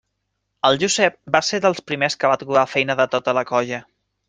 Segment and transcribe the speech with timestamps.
[0.69, 3.85] El Josep va ser dels primers que va trobar feina de tota la colla.